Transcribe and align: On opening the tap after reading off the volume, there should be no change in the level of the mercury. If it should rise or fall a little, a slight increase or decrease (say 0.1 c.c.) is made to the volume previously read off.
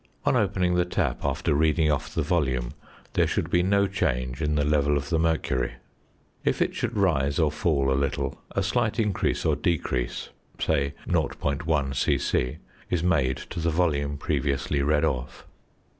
On 0.25 0.35
opening 0.35 0.73
the 0.73 0.83
tap 0.83 1.23
after 1.23 1.53
reading 1.53 1.91
off 1.91 2.11
the 2.15 2.23
volume, 2.23 2.73
there 3.13 3.27
should 3.27 3.51
be 3.51 3.61
no 3.61 3.85
change 3.85 4.41
in 4.41 4.55
the 4.55 4.65
level 4.65 4.97
of 4.97 5.09
the 5.11 5.19
mercury. 5.19 5.73
If 6.43 6.59
it 6.59 6.73
should 6.73 6.97
rise 6.97 7.37
or 7.37 7.51
fall 7.51 7.91
a 7.91 7.93
little, 7.93 8.41
a 8.49 8.63
slight 8.63 8.97
increase 8.97 9.45
or 9.45 9.55
decrease 9.55 10.29
(say 10.59 10.95
0.1 11.07 11.95
c.c.) 11.95 12.57
is 12.89 13.03
made 13.03 13.37
to 13.51 13.59
the 13.59 13.69
volume 13.69 14.17
previously 14.17 14.81
read 14.81 15.05
off. 15.05 15.45